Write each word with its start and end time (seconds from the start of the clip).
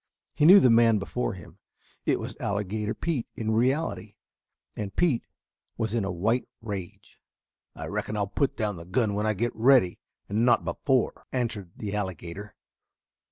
He 0.33 0.45
knew 0.45 0.59
the 0.59 0.71
man 0.71 0.97
before 0.97 1.33
him. 1.35 1.59
It 2.07 2.19
was 2.19 2.35
Alligator 2.39 2.95
Pete 2.95 3.27
in 3.35 3.51
reality, 3.51 4.15
and 4.75 4.95
Pete 4.95 5.27
was 5.77 5.93
in 5.93 6.03
a 6.03 6.11
white 6.11 6.47
rage. 6.59 7.19
"I 7.75 7.85
reckon 7.85 8.17
I'll 8.17 8.25
put 8.25 8.57
down 8.57 8.77
the 8.77 8.85
gun 8.85 9.13
when 9.13 9.27
I 9.27 9.35
get 9.35 9.55
ready 9.55 9.99
and 10.27 10.43
not 10.43 10.65
before," 10.65 11.27
answered 11.31 11.73
the 11.77 11.93
"Alligator." 11.95 12.55